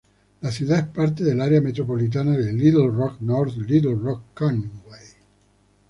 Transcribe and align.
La 0.41 0.49
ciudad 0.51 0.79
es 0.79 0.87
parte 0.87 1.23
del 1.23 1.39
área 1.41 1.61
metropolitana 1.61 2.35
de 2.35 2.51
Little 2.53 2.87
Rock-North 2.87 3.55
Little 3.57 3.93
Rock-Conway. 3.93 4.99